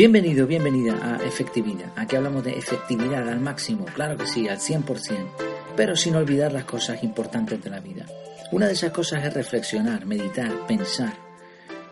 Bienvenido, 0.00 0.46
bienvenida 0.46 0.94
a 1.02 1.22
Efectividad. 1.22 1.92
Aquí 1.94 2.16
hablamos 2.16 2.42
de 2.42 2.52
efectividad 2.52 3.28
al 3.28 3.38
máximo, 3.38 3.84
claro 3.84 4.16
que 4.16 4.26
sí, 4.26 4.48
al 4.48 4.56
100%, 4.56 4.86
pero 5.76 5.94
sin 5.94 6.14
olvidar 6.14 6.54
las 6.54 6.64
cosas 6.64 7.04
importantes 7.04 7.62
de 7.62 7.68
la 7.68 7.80
vida. 7.80 8.06
Una 8.50 8.66
de 8.66 8.72
esas 8.72 8.92
cosas 8.92 9.22
es 9.26 9.34
reflexionar, 9.34 10.06
meditar, 10.06 10.66
pensar, 10.66 11.12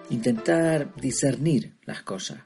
intentar 0.08 0.94
discernir 0.94 1.76
las 1.84 2.02
cosas. 2.02 2.38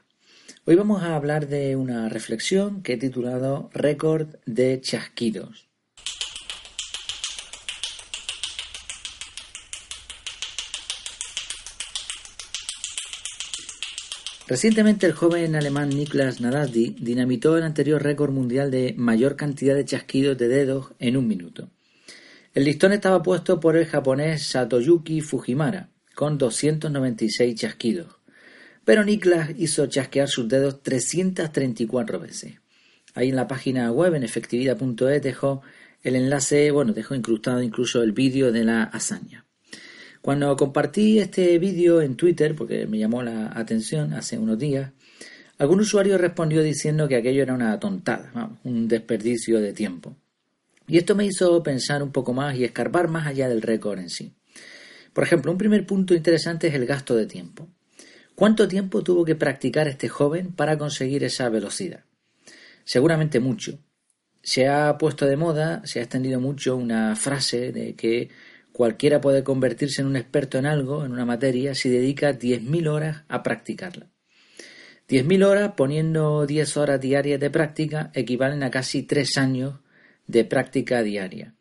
Hoy 0.65 0.75
vamos 0.75 1.01
a 1.01 1.15
hablar 1.15 1.47
de 1.47 1.77
una 1.77 2.09
reflexión 2.09 2.83
que 2.83 2.95
he 2.95 2.97
titulado 2.97 3.69
Récord 3.73 4.35
de 4.45 4.81
chasquidos. 4.81 5.69
Recientemente 14.45 15.05
el 15.05 15.13
joven 15.13 15.55
alemán 15.55 15.87
Niklas 15.87 16.41
Nadaldi 16.41 16.97
dinamitó 16.99 17.57
el 17.57 17.63
anterior 17.63 18.03
récord 18.03 18.31
mundial 18.31 18.71
de 18.71 18.93
mayor 18.97 19.37
cantidad 19.37 19.73
de 19.73 19.85
chasquidos 19.85 20.37
de 20.37 20.49
dedos 20.49 20.91
en 20.99 21.15
un 21.15 21.27
minuto. 21.27 21.69
El 22.53 22.65
listón 22.65 22.91
estaba 22.91 23.23
puesto 23.23 23.61
por 23.61 23.77
el 23.77 23.85
japonés 23.85 24.43
Satoyuki 24.43 25.21
Fujimara, 25.21 25.89
con 26.13 26.37
296 26.37 27.55
chasquidos. 27.55 28.17
Pero 28.83 29.05
Niklas 29.05 29.51
hizo 29.57 29.87
chasquear 29.87 30.27
sus 30.27 30.49
dedos 30.49 30.83
334 30.83 32.19
veces. 32.19 32.55
Ahí 33.15 33.29
en 33.29 33.37
la 33.37 33.47
página 33.47 33.91
web, 33.93 34.13
en 34.13 34.23
efectividad.es, 34.23 35.21
dejó 35.21 35.61
el 36.01 36.17
enlace, 36.17 36.69
bueno, 36.71 36.91
dejó 36.91 37.15
incrustado 37.15 37.63
incluso 37.63 38.03
el 38.03 38.11
vídeo 38.11 38.51
de 38.51 38.65
la 38.65 38.83
hazaña. 38.83 39.45
Cuando 40.23 40.55
compartí 40.55 41.19
este 41.19 41.59
vídeo 41.59 42.01
en 42.01 42.15
Twitter, 42.15 42.55
porque 42.55 42.87
me 42.87 42.97
llamó 42.97 43.21
la 43.21 43.51
atención 43.53 44.13
hace 44.13 44.37
unos 44.37 44.57
días, 44.57 44.89
algún 45.57 45.81
usuario 45.81 46.17
respondió 46.17 46.63
diciendo 46.63 47.09
que 47.09 47.17
aquello 47.17 47.43
era 47.43 47.53
una 47.53 47.77
tontada, 47.77 48.57
un 48.63 48.87
desperdicio 48.87 49.59
de 49.59 49.73
tiempo. 49.73 50.15
Y 50.87 50.97
esto 50.97 51.13
me 51.13 51.25
hizo 51.25 51.61
pensar 51.61 52.01
un 52.01 52.13
poco 52.13 52.31
más 52.31 52.55
y 52.55 52.63
escarbar 52.63 53.09
más 53.09 53.27
allá 53.27 53.49
del 53.49 53.61
récord 53.61 53.99
en 53.99 54.09
sí. 54.09 54.31
Por 55.11 55.25
ejemplo, 55.25 55.51
un 55.51 55.57
primer 55.57 55.85
punto 55.85 56.13
interesante 56.13 56.67
es 56.67 56.73
el 56.73 56.85
gasto 56.85 57.17
de 57.17 57.25
tiempo. 57.25 57.67
¿Cuánto 58.33 58.65
tiempo 58.69 59.03
tuvo 59.03 59.25
que 59.25 59.35
practicar 59.35 59.89
este 59.89 60.07
joven 60.07 60.53
para 60.53 60.77
conseguir 60.77 61.25
esa 61.25 61.49
velocidad? 61.49 62.05
Seguramente 62.85 63.41
mucho. 63.41 63.77
Se 64.41 64.69
ha 64.69 64.97
puesto 64.97 65.25
de 65.25 65.35
moda, 65.35 65.81
se 65.83 65.99
ha 65.99 66.03
extendido 66.03 66.39
mucho 66.39 66.77
una 66.77 67.13
frase 67.17 67.73
de 67.73 67.95
que 67.95 68.29
Cualquiera 68.73 69.21
puede 69.21 69.43
convertirse 69.43 70.01
en 70.01 70.07
un 70.07 70.15
experto 70.15 70.57
en 70.57 70.65
algo, 70.65 71.05
en 71.05 71.11
una 71.11 71.25
materia, 71.25 71.75
si 71.75 71.89
dedica 71.89 72.33
10.000 72.33 72.87
horas 72.87 73.23
a 73.27 73.43
practicarla. 73.43 74.07
10.000 75.07 75.45
horas, 75.45 75.73
poniendo 75.77 76.47
10 76.47 76.77
horas 76.77 76.99
diarias 76.99 77.39
de 77.39 77.51
práctica, 77.51 78.09
equivalen 78.15 78.63
a 78.63 78.71
casi 78.71 79.03
3 79.03 79.37
años 79.37 79.75
de 80.25 80.43
práctica 80.43 81.03
diaria. 81.03 81.53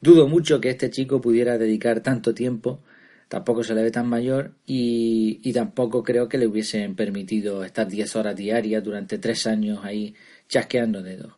Dudo 0.00 0.26
mucho 0.26 0.60
que 0.60 0.70
este 0.70 0.90
chico 0.90 1.20
pudiera 1.20 1.56
dedicar 1.56 2.00
tanto 2.00 2.34
tiempo, 2.34 2.82
tampoco 3.28 3.62
se 3.62 3.72
le 3.72 3.84
ve 3.84 3.92
tan 3.92 4.08
mayor 4.08 4.56
y, 4.66 5.52
tampoco 5.52 6.02
creo 6.02 6.28
que 6.28 6.36
le 6.36 6.48
hubiesen 6.48 6.96
permitido 6.96 7.62
estar 7.62 7.86
10 7.86 8.16
horas 8.16 8.34
diarias 8.34 8.82
durante 8.82 9.18
3 9.18 9.46
años 9.46 9.84
ahí 9.84 10.16
chasqueando 10.48 11.00
dedos. 11.00 11.34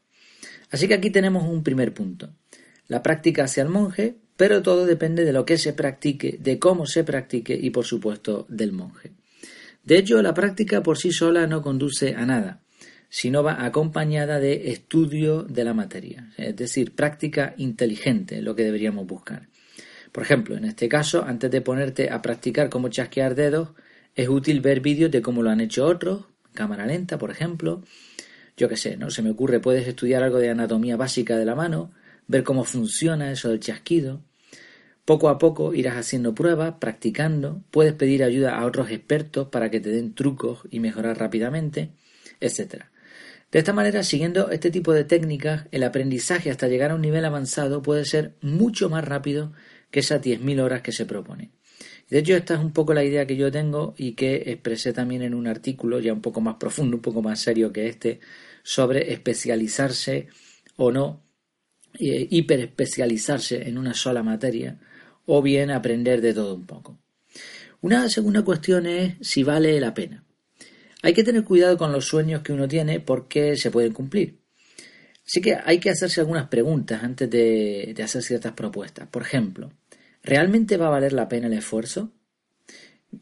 Así 0.71 0.89
que 0.89 0.95
aquí 0.95 1.11
tenemos 1.11 1.47
un 1.47 1.63
primer 1.63 1.93
punto. 1.93 2.31
La 2.89 3.03
práctica 3.03 3.45
hacia 3.45 3.63
el 3.63 3.69
monje 3.69 4.22
pero 4.43 4.61
todo 4.61 4.87
depende 4.87 5.25
de 5.25 5.33
lo 5.33 5.45
que 5.45 5.57
se 5.57 5.73
practique, 5.73 6.37
de 6.41 6.59
cómo 6.59 6.85
se 6.85 7.05
practique 7.05 7.55
y 7.55 7.71
por 7.71 7.85
supuesto 7.85 8.45
del 8.49 8.73
monje. 8.73 9.13
De 9.85 9.97
hecho, 9.97 10.21
la 10.21 10.35
práctica 10.35 10.83
por 10.83 10.99
sí 10.99 11.13
sola 11.13 11.47
no 11.47 11.63
conduce 11.63 12.17
a 12.17 12.27
nada, 12.27 12.61
sino 13.09 13.45
va 13.45 13.65
acompañada 13.65 14.41
de 14.41 14.73
estudio 14.73 15.45
de 15.45 15.63
la 15.63 15.75
materia, 15.75 16.33
es 16.37 16.57
decir, 16.57 16.97
práctica 16.97 17.55
inteligente, 17.57 18.43
lo 18.43 18.57
que 18.57 18.65
deberíamos 18.65 19.07
buscar. 19.07 19.47
Por 20.11 20.25
ejemplo, 20.25 20.57
en 20.57 20.65
este 20.65 20.89
caso, 20.89 21.25
antes 21.25 21.49
de 21.49 21.61
ponerte 21.61 22.11
a 22.11 22.21
practicar 22.21 22.69
cómo 22.69 22.89
chasquear 22.89 23.37
dedos, 23.37 23.69
es 24.17 24.29
útil 24.29 24.61
ver 24.61 24.81
vídeos 24.81 25.13
de 25.13 25.23
cómo 25.23 25.45
lo 25.45 25.51
han 25.51 25.61
hecho 25.61 25.87
otros, 25.87 26.25
cámara 26.53 26.85
lenta, 26.85 27.17
por 27.17 27.31
ejemplo. 27.31 27.85
Yo 28.57 28.69
qué 28.69 28.77
sé, 28.77 28.97
¿no? 28.97 29.09
Se 29.09 29.23
me 29.23 29.31
ocurre, 29.31 29.61
puedes 29.61 29.87
estudiar 29.87 30.25
algo 30.25 30.39
de 30.39 30.51
anatomía 30.51 30.97
básica 30.97 31.37
de 31.37 31.45
la 31.45 31.55
mano, 31.55 31.93
ver 32.27 32.43
cómo 32.43 32.65
funciona 32.65 33.31
eso 33.31 33.49
del 33.49 33.61
chasquido. 33.61 34.21
Poco 35.05 35.29
a 35.29 35.39
poco 35.39 35.75
irás 35.75 35.97
haciendo 35.97 36.33
pruebas, 36.33 36.75
practicando, 36.79 37.65
puedes 37.73 37.93
pedir 37.93 38.23
ayuda 38.23 38.57
a 38.57 38.65
otros 38.65 38.91
expertos 38.91 39.49
para 39.49 39.69
que 39.69 39.81
te 39.81 39.91
den 39.91 40.15
trucos 40.15 40.61
y 40.71 40.79
mejorar 40.79 41.19
rápidamente, 41.19 41.91
etc. 42.41 42.85
De 43.51 43.59
esta 43.59 43.73
manera, 43.73 44.05
siguiendo 44.05 44.51
este 44.51 44.71
tipo 44.71 44.93
de 44.93 45.03
técnicas, 45.03 45.67
el 45.73 45.83
aprendizaje 45.83 46.51
hasta 46.51 46.69
llegar 46.69 46.93
a 46.93 46.95
un 46.95 47.03
nivel 47.03 47.25
avanzado 47.25 47.83
puede 47.83 48.05
ser 48.05 48.37
mucho 48.43 48.89
más 48.89 49.05
rápido 49.05 49.53
que 49.91 50.01
esas 50.01 50.23
10.000 50.23 50.61
horas 50.61 50.83
que 50.83 50.93
se 50.93 51.05
propone. 51.05 51.51
De 52.09 52.19
hecho, 52.19 52.37
esta 52.37 52.55
es 52.55 52.61
un 52.61 52.73
poco 52.73 52.95
la 52.95 53.03
idea 53.03 53.27
que 53.27 53.37
yo 53.37 53.51
tengo 53.51 53.95
y 53.99 54.13
que 54.13 54.37
expresé 54.53 54.93
también 54.93 55.23
en 55.23 55.35
un 55.35 55.49
artículo 55.49 55.99
ya 55.99 56.13
un 56.13 56.23
poco 56.23 56.41
más 56.41 56.57
profundo, 56.57 56.97
un 56.97 57.03
poco 57.03 57.23
más 57.23 57.41
serio 57.41 57.73
que 57.73 57.89
este, 57.89 58.21
sobre 58.63 59.13
especializarse 59.13 60.29
o 60.77 60.93
no 60.93 61.25
eh, 61.99 62.29
hiperespecializarse 62.31 63.69
en 63.69 63.79
una 63.79 63.95
sola 63.95 64.23
materia 64.23 64.79
o 65.27 65.43
bien 65.43 65.71
aprender 65.71 66.21
de 66.21 66.35
todo 66.35 66.55
un 66.55 66.67
poco. 66.67 66.99
Una 67.81 68.09
segunda 68.09 68.43
cuestión 68.43 68.87
es 68.87 69.15
si 69.21 69.43
vale 69.43 69.81
la 69.81 69.95
pena. 69.95 70.25
Hay 71.03 71.15
que 71.15 71.25
tener 71.25 71.43
cuidado 71.45 71.77
con 71.77 71.93
los 71.93 72.07
sueños 72.07 72.43
que 72.43 72.53
uno 72.53 72.69
tiene 72.69 73.01
porque 73.01 73.57
se 73.57 73.71
pueden 73.71 73.93
cumplir. 73.93 74.39
Así 75.27 75.41
que 75.41 75.57
hay 75.65 75.79
que 75.79 75.91
hacerse 75.91 76.21
algunas 76.21 76.49
preguntas 76.49 77.03
antes 77.03 77.29
de, 77.29 77.93
de 77.95 78.03
hacer 78.03 78.23
ciertas 78.23 78.53
propuestas. 78.53 79.09
Por 79.09 79.23
ejemplo, 79.23 79.73
¿realmente 80.23 80.77
va 80.77 80.87
a 80.87 80.91
valer 80.91 81.13
la 81.13 81.29
pena 81.29 81.49
el 81.49 81.55
esfuerzo? 81.55 82.13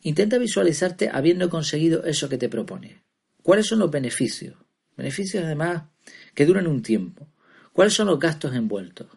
Intenta 0.02 0.38
visualizarte 0.38 1.08
habiendo 1.10 1.48
conseguido 1.48 2.04
eso 2.04 2.28
que 2.28 2.38
te 2.38 2.48
propones. 2.48 2.96
¿Cuáles 3.42 3.66
son 3.66 3.78
los 3.78 3.90
beneficios? 3.90 4.56
Beneficios 4.96 5.44
además 5.44 5.84
que 6.34 6.46
duran 6.46 6.66
un 6.66 6.82
tiempo. 6.82 7.28
¿Cuáles 7.72 7.94
son 7.94 8.08
los 8.08 8.18
gastos 8.18 8.54
envueltos? 8.54 9.08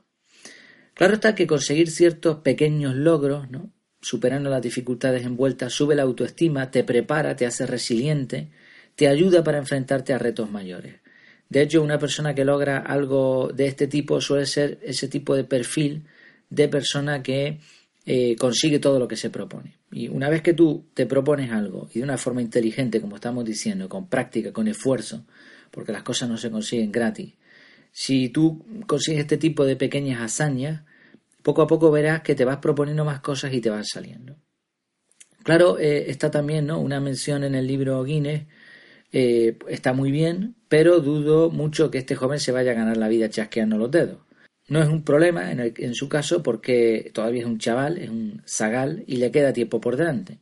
Claro 0.93 1.15
está 1.15 1.35
que 1.35 1.47
conseguir 1.47 1.89
ciertos 1.89 2.37
pequeños 2.37 2.95
logros, 2.95 3.49
¿no? 3.49 3.71
superando 4.03 4.49
las 4.49 4.61
dificultades 4.61 5.25
envueltas, 5.25 5.73
sube 5.73 5.95
la 5.95 6.03
autoestima, 6.03 6.69
te 6.69 6.83
prepara, 6.83 7.35
te 7.35 7.45
hace 7.45 7.65
resiliente, 7.65 8.49
te 8.95 9.07
ayuda 9.07 9.43
para 9.43 9.57
enfrentarte 9.57 10.13
a 10.13 10.17
retos 10.17 10.51
mayores. 10.51 10.95
De 11.49 11.61
hecho, 11.61 11.81
una 11.81 11.97
persona 11.97 12.35
que 12.35 12.43
logra 12.43 12.79
algo 12.79 13.49
de 13.53 13.67
este 13.67 13.87
tipo 13.87 14.19
suele 14.19 14.45
ser 14.45 14.79
ese 14.83 15.07
tipo 15.07 15.35
de 15.35 15.45
perfil 15.45 16.03
de 16.49 16.67
persona 16.67 17.23
que 17.23 17.59
eh, 18.05 18.35
consigue 18.35 18.79
todo 18.79 18.99
lo 18.99 19.07
que 19.07 19.15
se 19.15 19.29
propone. 19.29 19.77
Y 19.91 20.09
una 20.09 20.29
vez 20.29 20.41
que 20.41 20.53
tú 20.53 20.85
te 20.93 21.05
propones 21.05 21.51
algo 21.51 21.89
y 21.93 21.99
de 21.99 22.03
una 22.03 22.17
forma 22.17 22.41
inteligente, 22.41 22.99
como 22.99 23.15
estamos 23.15 23.45
diciendo, 23.45 23.87
con 23.87 24.07
práctica, 24.07 24.51
con 24.51 24.67
esfuerzo, 24.67 25.25
porque 25.71 25.93
las 25.93 26.03
cosas 26.03 26.27
no 26.27 26.37
se 26.37 26.51
consiguen 26.51 26.91
gratis, 26.91 27.33
si 27.93 28.27
tú 28.29 28.65
consigues 28.87 29.21
este 29.21 29.37
tipo 29.37 29.63
de 29.65 29.77
pequeñas 29.77 30.19
hazañas, 30.19 30.83
poco 31.43 31.61
a 31.61 31.67
poco 31.67 31.91
verás 31.91 32.21
que 32.21 32.35
te 32.35 32.43
vas 32.43 32.57
proponiendo 32.57 33.05
más 33.05 33.21
cosas 33.21 33.53
y 33.53 33.61
te 33.61 33.69
van 33.69 33.85
saliendo. 33.85 34.35
Claro, 35.43 35.77
eh, 35.77 36.09
está 36.09 36.31
también 36.31 36.65
¿no? 36.65 36.79
una 36.79 36.99
mención 36.99 37.43
en 37.43 37.53
el 37.53 37.67
libro 37.67 38.03
Guinness, 38.03 38.47
eh, 39.11 39.59
está 39.67 39.93
muy 39.93 40.11
bien, 40.11 40.55
pero 40.67 40.99
dudo 40.99 41.51
mucho 41.51 41.91
que 41.91 41.99
este 41.99 42.15
joven 42.15 42.39
se 42.39 42.51
vaya 42.51 42.71
a 42.71 42.75
ganar 42.75 42.97
la 42.97 43.09
vida 43.09 43.29
chasqueando 43.29 43.77
los 43.77 43.91
dedos. 43.91 44.17
No 44.69 44.81
es 44.81 44.87
un 44.87 45.03
problema 45.03 45.51
en, 45.51 45.93
su 45.93 46.09
caso 46.09 46.41
porque 46.41 47.11
todavía 47.13 47.41
es 47.41 47.47
un 47.47 47.59
chaval, 47.59 47.97
es 47.97 48.09
un 48.09 48.41
zagal 48.47 49.03
y 49.05 49.17
le 49.17 49.29
queda 49.29 49.53
tiempo 49.53 49.79
por 49.79 49.97
delante. 49.97 50.39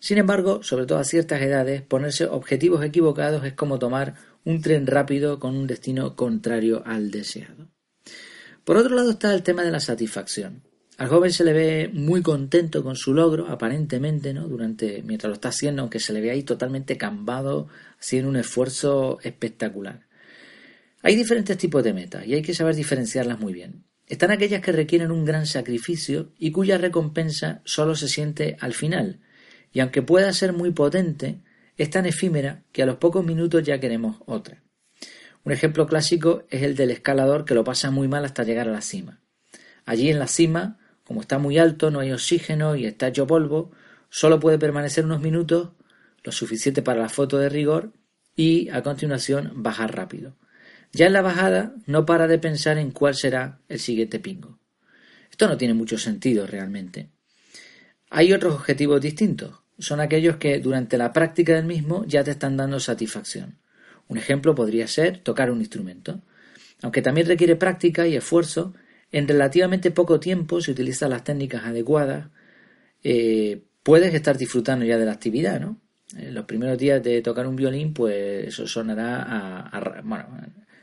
Sin 0.00 0.18
embargo, 0.18 0.64
sobre 0.64 0.84
todo 0.84 0.98
a 0.98 1.04
ciertas 1.04 1.40
edades, 1.40 1.80
ponerse 1.80 2.26
objetivos 2.26 2.84
equivocados 2.84 3.44
es 3.44 3.52
como 3.52 3.78
tomar 3.78 4.16
un 4.44 4.60
tren 4.60 4.86
rápido 4.86 5.38
con 5.38 5.56
un 5.56 5.66
destino 5.66 6.16
contrario 6.16 6.82
al 6.84 7.10
deseado. 7.10 7.68
Por 8.64 8.76
otro 8.76 8.94
lado 8.94 9.10
está 9.10 9.34
el 9.34 9.42
tema 9.42 9.62
de 9.62 9.70
la 9.70 9.80
satisfacción. 9.80 10.62
Al 10.98 11.08
joven 11.08 11.32
se 11.32 11.42
le 11.44 11.52
ve 11.52 11.90
muy 11.92 12.22
contento 12.22 12.84
con 12.84 12.96
su 12.96 13.14
logro, 13.14 13.48
aparentemente, 13.48 14.34
¿no? 14.34 14.46
Durante, 14.46 15.02
mientras 15.02 15.28
lo 15.28 15.34
está 15.34 15.48
haciendo, 15.48 15.82
aunque 15.82 15.98
se 15.98 16.12
le 16.12 16.20
ve 16.20 16.30
ahí 16.30 16.42
totalmente 16.42 16.96
cambado, 16.96 17.68
haciendo 17.98 18.28
un 18.28 18.36
esfuerzo 18.36 19.18
espectacular. 19.22 20.06
Hay 21.02 21.16
diferentes 21.16 21.56
tipos 21.56 21.82
de 21.82 21.92
metas 21.92 22.26
y 22.26 22.34
hay 22.34 22.42
que 22.42 22.54
saber 22.54 22.76
diferenciarlas 22.76 23.40
muy 23.40 23.52
bien. 23.52 23.84
Están 24.06 24.30
aquellas 24.30 24.60
que 24.60 24.72
requieren 24.72 25.10
un 25.10 25.24
gran 25.24 25.46
sacrificio 25.46 26.32
y 26.38 26.52
cuya 26.52 26.78
recompensa 26.78 27.62
solo 27.64 27.96
se 27.96 28.08
siente 28.08 28.56
al 28.60 28.74
final. 28.74 29.20
Y 29.72 29.80
aunque 29.80 30.02
pueda 30.02 30.32
ser 30.32 30.52
muy 30.52 30.70
potente, 30.70 31.40
es 31.76 31.90
tan 31.90 32.06
efímera 32.06 32.62
que 32.72 32.82
a 32.82 32.86
los 32.86 32.96
pocos 32.96 33.24
minutos 33.24 33.62
ya 33.62 33.80
queremos 33.80 34.16
otra. 34.26 34.62
Un 35.44 35.52
ejemplo 35.52 35.86
clásico 35.86 36.44
es 36.50 36.62
el 36.62 36.76
del 36.76 36.90
escalador 36.90 37.44
que 37.44 37.54
lo 37.54 37.64
pasa 37.64 37.90
muy 37.90 38.08
mal 38.08 38.24
hasta 38.24 38.44
llegar 38.44 38.68
a 38.68 38.72
la 38.72 38.80
cima. 38.80 39.20
Allí 39.84 40.10
en 40.10 40.18
la 40.18 40.28
cima, 40.28 40.78
como 41.04 41.20
está 41.20 41.38
muy 41.38 41.58
alto, 41.58 41.90
no 41.90 42.00
hay 42.00 42.12
oxígeno 42.12 42.76
y 42.76 42.86
está 42.86 43.08
hecho 43.08 43.26
polvo, 43.26 43.72
solo 44.08 44.38
puede 44.38 44.58
permanecer 44.58 45.04
unos 45.04 45.20
minutos, 45.20 45.70
lo 46.22 46.30
suficiente 46.30 46.82
para 46.82 47.00
la 47.00 47.08
foto 47.08 47.38
de 47.38 47.48
rigor, 47.48 47.92
y 48.36 48.68
a 48.70 48.82
continuación 48.82 49.52
bajar 49.56 49.96
rápido. 49.96 50.36
Ya 50.92 51.06
en 51.06 51.12
la 51.12 51.22
bajada 51.22 51.74
no 51.86 52.06
para 52.06 52.28
de 52.28 52.38
pensar 52.38 52.78
en 52.78 52.90
cuál 52.90 53.14
será 53.14 53.60
el 53.68 53.80
siguiente 53.80 54.20
pingo. 54.20 54.58
Esto 55.30 55.48
no 55.48 55.56
tiene 55.56 55.74
mucho 55.74 55.98
sentido 55.98 56.46
realmente. 56.46 57.08
Hay 58.10 58.32
otros 58.32 58.54
objetivos 58.54 59.00
distintos. 59.00 59.61
Son 59.78 60.00
aquellos 60.00 60.36
que 60.36 60.58
durante 60.58 60.98
la 60.98 61.12
práctica 61.12 61.54
del 61.54 61.64
mismo 61.64 62.04
ya 62.06 62.24
te 62.24 62.32
están 62.32 62.56
dando 62.56 62.78
satisfacción. 62.80 63.58
Un 64.08 64.18
ejemplo 64.18 64.54
podría 64.54 64.86
ser 64.86 65.18
tocar 65.18 65.50
un 65.50 65.60
instrumento. 65.60 66.20
Aunque 66.82 67.02
también 67.02 67.26
requiere 67.26 67.56
práctica 67.56 68.06
y 68.06 68.16
esfuerzo, 68.16 68.74
en 69.10 69.28
relativamente 69.28 69.90
poco 69.90 70.20
tiempo, 70.20 70.60
si 70.60 70.70
utilizas 70.70 71.08
las 71.08 71.24
técnicas 71.24 71.64
adecuadas, 71.64 72.28
eh, 73.02 73.62
puedes 73.82 74.14
estar 74.14 74.38
disfrutando 74.38 74.84
ya 74.84 74.98
de 74.98 75.06
la 75.06 75.12
actividad, 75.12 75.60
¿no? 75.60 75.80
En 76.16 76.34
los 76.34 76.44
primeros 76.44 76.78
días 76.78 77.02
de 77.02 77.22
tocar 77.22 77.46
un 77.46 77.56
violín, 77.56 77.94
pues 77.94 78.48
eso 78.48 78.66
sonará 78.66 79.22
a, 79.22 80.02
bueno, 80.02 80.26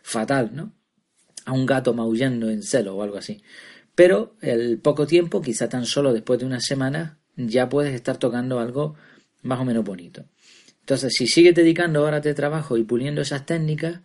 fatal, 0.01 0.51
¿no? 0.53 0.73
A 1.45 1.53
un 1.53 1.65
gato 1.65 1.93
maullando 1.93 2.49
en 2.49 2.63
celo 2.63 2.95
o 2.95 3.03
algo 3.03 3.17
así. 3.17 3.41
Pero 3.95 4.35
el 4.41 4.79
poco 4.79 5.05
tiempo, 5.05 5.41
quizá 5.41 5.69
tan 5.69 5.85
solo 5.85 6.13
después 6.13 6.39
de 6.39 6.45
una 6.45 6.59
semana, 6.59 7.18
ya 7.47 7.69
puedes 7.69 7.93
estar 7.93 8.17
tocando 8.17 8.59
algo 8.59 8.95
más 9.43 9.59
o 9.59 9.65
menos 9.65 9.83
bonito. 9.83 10.25
Entonces, 10.81 11.13
si 11.15 11.27
sigues 11.27 11.55
dedicando 11.55 12.03
horas 12.03 12.23
de 12.23 12.33
trabajo 12.33 12.77
y 12.77 12.83
puliendo 12.83 13.21
esas 13.21 13.45
técnicas, 13.45 14.01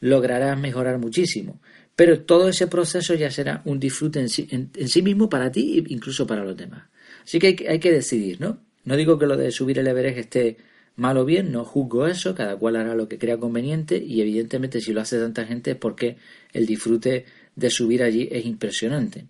lograrás 0.00 0.58
mejorar 0.58 0.98
muchísimo. 0.98 1.60
Pero 1.96 2.20
todo 2.22 2.48
ese 2.48 2.66
proceso 2.66 3.14
ya 3.14 3.30
será 3.30 3.62
un 3.64 3.78
disfrute 3.78 4.20
en 4.20 4.28
sí, 4.28 4.48
en 4.50 4.88
sí 4.88 5.02
mismo 5.02 5.28
para 5.28 5.50
ti 5.50 5.78
e 5.78 5.92
incluso 5.92 6.26
para 6.26 6.44
los 6.44 6.56
demás. 6.56 6.88
Así 7.24 7.38
que 7.38 7.66
hay, 7.68 7.78
que 7.78 7.90
decidir, 7.92 8.40
¿no? 8.40 8.60
No 8.84 8.96
digo 8.96 9.18
que 9.18 9.26
lo 9.26 9.36
de 9.36 9.50
subir 9.50 9.78
el 9.78 9.86
Everest 9.86 10.18
esté 10.18 10.56
mal 10.96 11.16
o 11.16 11.24
bien, 11.24 11.50
no 11.50 11.64
juzgo 11.64 12.06
eso, 12.06 12.34
cada 12.34 12.56
cual 12.56 12.76
hará 12.76 12.94
lo 12.94 13.08
que 13.08 13.18
crea 13.18 13.38
conveniente 13.38 13.96
y 13.96 14.20
evidentemente 14.20 14.80
si 14.80 14.92
lo 14.92 15.00
hace 15.00 15.18
tanta 15.18 15.44
gente 15.44 15.72
es 15.72 15.76
porque 15.76 16.18
el 16.52 16.66
disfrute 16.66 17.24
de 17.56 17.70
subir 17.70 18.02
allí 18.02 18.28
es 18.30 18.44
impresionante. 18.44 19.26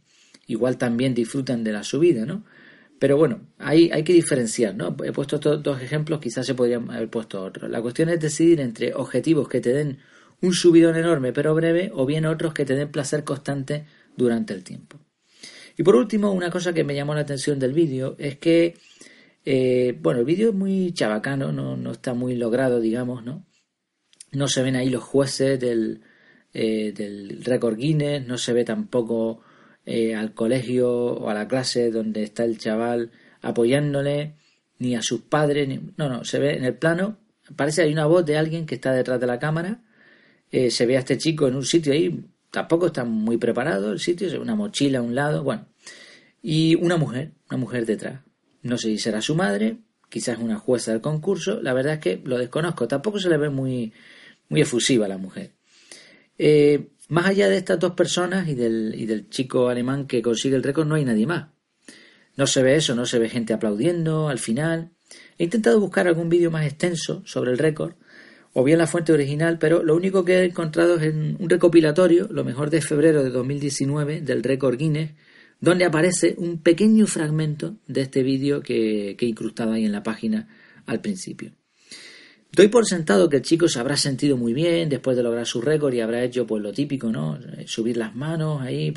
Igual 0.46 0.76
también 0.76 1.14
disfrutan 1.14 1.62
de 1.64 1.72
la 1.72 1.84
subida, 1.84 2.26
¿no? 2.26 2.44
Pero 3.04 3.18
bueno, 3.18 3.48
hay, 3.58 3.90
hay 3.92 4.02
que 4.02 4.14
diferenciar, 4.14 4.74
¿no? 4.74 4.96
He 5.04 5.12
puesto 5.12 5.36
estos 5.36 5.62
dos 5.62 5.82
ejemplos, 5.82 6.20
quizás 6.20 6.46
se 6.46 6.54
podrían 6.54 6.90
haber 6.90 7.10
puesto 7.10 7.42
otros. 7.42 7.70
La 7.70 7.82
cuestión 7.82 8.08
es 8.08 8.18
decidir 8.18 8.62
entre 8.62 8.94
objetivos 8.94 9.46
que 9.46 9.60
te 9.60 9.74
den 9.74 9.98
un 10.40 10.54
subidón 10.54 10.96
enorme 10.96 11.34
pero 11.34 11.54
breve 11.54 11.90
o 11.92 12.06
bien 12.06 12.24
otros 12.24 12.54
que 12.54 12.64
te 12.64 12.74
den 12.74 12.90
placer 12.90 13.22
constante 13.22 13.84
durante 14.16 14.54
el 14.54 14.64
tiempo. 14.64 14.98
Y 15.76 15.82
por 15.82 15.96
último, 15.96 16.32
una 16.32 16.50
cosa 16.50 16.72
que 16.72 16.82
me 16.82 16.94
llamó 16.94 17.14
la 17.14 17.20
atención 17.20 17.58
del 17.58 17.74
vídeo 17.74 18.16
es 18.18 18.38
que, 18.38 18.72
eh, 19.44 19.98
bueno, 20.00 20.20
el 20.20 20.24
vídeo 20.24 20.48
es 20.48 20.54
muy 20.54 20.94
chabacano, 20.94 21.52
no, 21.52 21.76
no, 21.76 21.92
está 21.92 22.14
muy 22.14 22.36
logrado, 22.36 22.80
digamos, 22.80 23.22
¿no? 23.22 23.44
No 24.32 24.48
se 24.48 24.62
ven 24.62 24.76
ahí 24.76 24.88
los 24.88 25.04
jueces 25.04 25.60
del, 25.60 26.00
eh, 26.54 26.92
del 26.96 27.44
récord 27.44 27.76
Guinness, 27.76 28.26
no 28.26 28.38
se 28.38 28.54
ve 28.54 28.64
tampoco 28.64 29.42
eh, 29.86 30.14
al 30.14 30.34
colegio 30.34 30.90
o 30.90 31.28
a 31.28 31.34
la 31.34 31.48
clase 31.48 31.90
donde 31.90 32.22
está 32.22 32.44
el 32.44 32.58
chaval 32.58 33.10
apoyándole, 33.42 34.36
ni 34.78 34.96
a 34.96 35.02
sus 35.02 35.22
padres, 35.22 35.68
no, 35.96 36.08
no, 36.08 36.24
se 36.24 36.38
ve 36.38 36.56
en 36.56 36.64
el 36.64 36.74
plano, 36.74 37.18
parece 37.56 37.82
que 37.82 37.88
hay 37.88 37.92
una 37.92 38.06
voz 38.06 38.24
de 38.24 38.36
alguien 38.36 38.66
que 38.66 38.74
está 38.74 38.92
detrás 38.92 39.20
de 39.20 39.26
la 39.26 39.38
cámara, 39.38 39.82
se 40.50 40.86
ve 40.86 40.96
a 40.96 41.00
este 41.00 41.18
chico 41.18 41.48
en 41.48 41.56
un 41.56 41.64
sitio 41.64 41.92
ahí 41.92 42.24
Tampoco 42.54 42.86
está 42.86 43.04
muy 43.04 43.36
preparado 43.36 43.90
el 43.90 43.98
sitio, 43.98 44.40
una 44.40 44.54
mochila 44.54 45.00
a 45.00 45.02
un 45.02 45.16
lado, 45.16 45.42
bueno. 45.42 45.66
Y 46.40 46.76
una 46.76 46.96
mujer, 46.96 47.32
una 47.50 47.58
mujer 47.58 47.84
detrás. 47.84 48.20
No 48.62 48.78
sé 48.78 48.90
si 48.90 48.98
será 48.98 49.20
su 49.20 49.34
madre, 49.34 49.78
quizás 50.08 50.38
una 50.38 50.60
jueza 50.60 50.92
del 50.92 51.00
concurso, 51.00 51.60
la 51.60 51.72
verdad 51.72 51.94
es 51.94 51.98
que 51.98 52.22
lo 52.24 52.38
desconozco, 52.38 52.86
tampoco 52.86 53.18
se 53.18 53.28
le 53.28 53.38
ve 53.38 53.50
muy, 53.50 53.92
muy 54.48 54.60
efusiva 54.60 55.08
la 55.08 55.18
mujer. 55.18 55.50
Eh, 56.38 56.90
más 57.08 57.26
allá 57.26 57.48
de 57.48 57.56
estas 57.56 57.78
dos 57.78 57.92
personas 57.92 58.48
y 58.48 58.54
del, 58.54 58.94
y 58.96 59.06
del 59.06 59.28
chico 59.28 59.68
alemán 59.68 60.06
que 60.06 60.22
consigue 60.22 60.56
el 60.56 60.62
récord, 60.62 60.86
no 60.86 60.94
hay 60.94 61.04
nadie 61.04 61.26
más. 61.26 61.48
No 62.36 62.46
se 62.46 62.62
ve 62.62 62.76
eso, 62.76 62.94
no 62.94 63.06
se 63.06 63.18
ve 63.18 63.28
gente 63.28 63.52
aplaudiendo 63.52 64.28
al 64.28 64.38
final. 64.38 64.90
He 65.38 65.44
intentado 65.44 65.80
buscar 65.80 66.08
algún 66.08 66.28
vídeo 66.28 66.50
más 66.50 66.66
extenso 66.66 67.22
sobre 67.24 67.52
el 67.52 67.58
récord, 67.58 67.94
o 68.52 68.64
bien 68.64 68.78
la 68.78 68.86
fuente 68.86 69.12
original, 69.12 69.58
pero 69.58 69.82
lo 69.82 69.94
único 69.94 70.24
que 70.24 70.38
he 70.38 70.44
encontrado 70.44 70.96
es 70.96 71.02
en 71.02 71.36
un 71.38 71.50
recopilatorio, 71.50 72.28
lo 72.30 72.44
mejor 72.44 72.70
de 72.70 72.80
febrero 72.80 73.22
de 73.22 73.30
2019, 73.30 74.20
del 74.20 74.42
récord 74.42 74.76
Guinness, 74.76 75.10
donde 75.60 75.84
aparece 75.84 76.34
un 76.38 76.58
pequeño 76.58 77.06
fragmento 77.06 77.76
de 77.86 78.02
este 78.02 78.22
vídeo 78.22 78.62
que, 78.62 79.16
he 79.18 79.26
incrustado 79.26 79.72
ahí 79.72 79.84
en 79.84 79.92
la 79.92 80.02
página 80.02 80.48
al 80.86 81.00
principio. 81.00 81.52
Doy 82.54 82.68
por 82.68 82.86
sentado 82.86 83.28
que 83.28 83.38
el 83.38 83.42
chico 83.42 83.68
se 83.68 83.80
habrá 83.80 83.96
sentido 83.96 84.36
muy 84.36 84.52
bien 84.52 84.88
después 84.88 85.16
de 85.16 85.22
lograr 85.22 85.46
su 85.46 85.60
récord 85.60 85.92
y 85.92 86.00
habrá 86.00 86.22
hecho 86.22 86.46
pues 86.46 86.62
lo 86.62 86.72
típico, 86.72 87.10
¿no? 87.10 87.38
Subir 87.66 87.96
las 87.96 88.14
manos 88.14 88.62
ahí, 88.62 88.94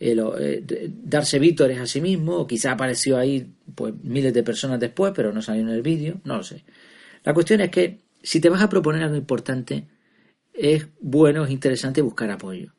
eh, 0.00 0.16
eh, 0.18 0.90
darse 1.04 1.38
vítores 1.38 1.78
a 1.78 1.86
sí 1.86 2.00
mismo, 2.00 2.44
quizá 2.46 2.72
apareció 2.72 3.18
ahí 3.18 3.52
pues 3.74 3.94
miles 4.02 4.34
de 4.34 4.42
personas 4.42 4.80
después, 4.80 5.12
pero 5.14 5.32
no 5.32 5.42
salió 5.42 5.62
en 5.62 5.68
el 5.68 5.82
vídeo, 5.82 6.20
no 6.24 6.38
lo 6.38 6.42
sé. 6.42 6.64
La 7.22 7.32
cuestión 7.32 7.60
es 7.60 7.70
que 7.70 8.00
si 8.20 8.40
te 8.40 8.48
vas 8.48 8.62
a 8.62 8.68
proponer 8.68 9.02
algo 9.04 9.16
importante, 9.16 9.86
es 10.52 10.88
bueno, 11.00 11.44
es 11.44 11.50
interesante 11.52 12.02
buscar 12.02 12.30
apoyo. 12.30 12.72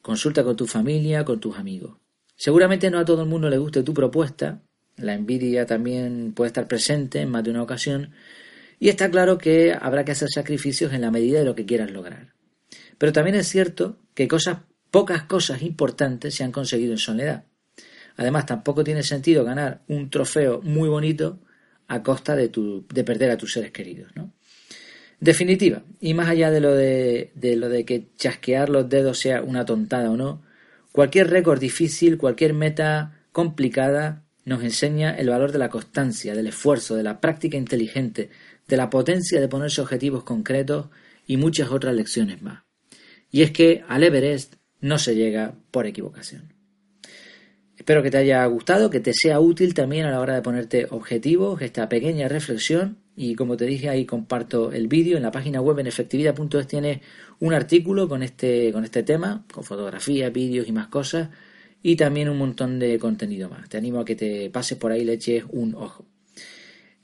Consulta 0.00 0.42
con 0.42 0.56
tu 0.56 0.66
familia, 0.66 1.24
con 1.24 1.38
tus 1.38 1.58
amigos. 1.58 1.98
Seguramente 2.34 2.90
no 2.90 2.98
a 2.98 3.04
todo 3.04 3.22
el 3.22 3.28
mundo 3.28 3.50
le 3.50 3.58
guste 3.58 3.82
tu 3.82 3.92
propuesta, 3.92 4.62
la 4.96 5.12
envidia 5.12 5.66
también 5.66 6.32
puede 6.34 6.48
estar 6.48 6.66
presente 6.66 7.20
en 7.20 7.30
más 7.30 7.44
de 7.44 7.50
una 7.50 7.62
ocasión, 7.62 8.12
y 8.80 8.88
está 8.88 9.10
claro 9.10 9.36
que 9.38 9.74
habrá 9.78 10.04
que 10.04 10.12
hacer 10.12 10.30
sacrificios 10.30 10.94
en 10.94 11.02
la 11.02 11.10
medida 11.10 11.38
de 11.38 11.44
lo 11.44 11.54
que 11.54 11.66
quieras 11.66 11.90
lograr. 11.90 12.32
Pero 12.96 13.12
también 13.12 13.36
es 13.36 13.46
cierto 13.46 13.98
que 14.14 14.26
pocas 14.90 15.22
cosas 15.24 15.62
importantes 15.62 16.34
se 16.34 16.42
han 16.42 16.50
conseguido 16.50 16.92
en 16.92 16.98
soledad. 16.98 17.44
Además, 18.16 18.46
tampoco 18.46 18.82
tiene 18.82 19.02
sentido 19.02 19.44
ganar 19.44 19.82
un 19.86 20.08
trofeo 20.10 20.62
muy 20.62 20.88
bonito 20.88 21.40
a 21.88 22.02
costa 22.02 22.34
de, 22.34 22.48
tu, 22.48 22.86
de 22.92 23.04
perder 23.04 23.30
a 23.30 23.36
tus 23.36 23.52
seres 23.52 23.70
queridos, 23.70 24.10
¿no? 24.16 24.32
Definitiva, 25.20 25.82
y 26.00 26.14
más 26.14 26.30
allá 26.30 26.50
de 26.50 26.60
lo 26.60 26.74
de 26.74 27.30
lo 27.34 27.68
de 27.68 27.84
que 27.84 28.08
chasquear 28.16 28.70
los 28.70 28.88
dedos 28.88 29.18
sea 29.18 29.42
una 29.42 29.66
tontada 29.66 30.10
o 30.10 30.16
no, 30.16 30.42
cualquier 30.92 31.28
récord 31.28 31.60
difícil, 31.60 32.16
cualquier 32.16 32.54
meta 32.54 33.20
complicada 33.30 34.24
nos 34.50 34.64
enseña 34.64 35.12
el 35.12 35.28
valor 35.28 35.52
de 35.52 35.60
la 35.60 35.68
constancia, 35.68 36.34
del 36.34 36.48
esfuerzo, 36.48 36.96
de 36.96 37.04
la 37.04 37.20
práctica 37.20 37.56
inteligente, 37.56 38.30
de 38.66 38.76
la 38.76 38.90
potencia 38.90 39.40
de 39.40 39.46
ponerse 39.46 39.80
objetivos 39.80 40.24
concretos 40.24 40.88
y 41.24 41.36
muchas 41.36 41.70
otras 41.70 41.94
lecciones 41.94 42.42
más. 42.42 42.64
Y 43.30 43.42
es 43.42 43.52
que 43.52 43.84
al 43.86 44.02
Everest 44.02 44.56
no 44.80 44.98
se 44.98 45.14
llega 45.14 45.54
por 45.70 45.86
equivocación. 45.86 46.52
Espero 47.76 48.02
que 48.02 48.10
te 48.10 48.18
haya 48.18 48.44
gustado, 48.46 48.90
que 48.90 48.98
te 48.98 49.12
sea 49.14 49.38
útil 49.38 49.72
también 49.72 50.06
a 50.06 50.10
la 50.10 50.18
hora 50.18 50.34
de 50.34 50.42
ponerte 50.42 50.88
objetivos, 50.90 51.62
esta 51.62 51.88
pequeña 51.88 52.26
reflexión 52.26 52.98
y 53.14 53.36
como 53.36 53.56
te 53.56 53.66
dije 53.66 53.88
ahí 53.88 54.04
comparto 54.04 54.72
el 54.72 54.88
vídeo 54.88 55.16
en 55.16 55.22
la 55.22 55.30
página 55.30 55.60
web 55.60 55.78
en 55.78 55.86
efectividad.es 55.86 56.66
tienes 56.66 57.00
un 57.38 57.54
artículo 57.54 58.08
con 58.08 58.24
este 58.24 58.72
con 58.72 58.82
este 58.84 59.02
tema 59.02 59.44
con 59.52 59.62
fotografías 59.62 60.32
vídeos 60.32 60.66
y 60.68 60.72
más 60.72 60.88
cosas 60.88 61.28
y 61.82 61.96
también 61.96 62.28
un 62.28 62.38
montón 62.38 62.78
de 62.78 62.98
contenido 62.98 63.48
más. 63.48 63.68
Te 63.68 63.78
animo 63.78 64.00
a 64.00 64.04
que 64.04 64.16
te 64.16 64.50
pases 64.50 64.78
por 64.78 64.92
ahí 64.92 65.04
le 65.04 65.14
eches 65.14 65.44
un 65.50 65.74
ojo. 65.74 66.06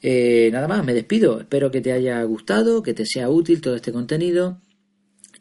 Eh, 0.01 0.51
nada 0.53 0.69
más 0.69 0.85
me 0.85 0.95
despido. 0.95 1.41
Espero 1.41 1.71
que 1.71 1.81
te 1.81 1.93
haya 1.93 2.23
gustado 2.25 2.83
que 2.83 2.95
te 2.95 3.07
sea 3.07 3.31
útil 3.31 3.61
todo 3.61 3.77
este 3.77 3.93
contenido 3.93 4.61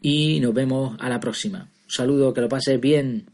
y 0.02 0.40
nos 0.40 0.54
vemos 0.54 0.98
a 1.00 1.10
la 1.10 1.20
próxima. 1.20 1.70
Un 1.84 1.92
saludo 1.92 2.34
que 2.34 2.42
lo 2.42 2.50
pases 2.50 2.80
bien 2.80 3.26